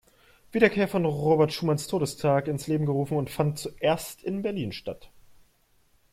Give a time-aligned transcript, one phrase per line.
[0.51, 5.11] Wiederkehr von Robert Schumanns Todestag, ins Leben gerufen und fand zuerst in Berlin statt.